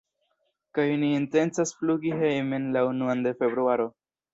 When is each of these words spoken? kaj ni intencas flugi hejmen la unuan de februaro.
kaj 0.77 0.85
ni 1.03 1.11
intencas 1.19 1.75
flugi 1.83 2.17
hejmen 2.25 2.69
la 2.79 2.87
unuan 2.97 3.27
de 3.31 3.39
februaro. 3.41 3.93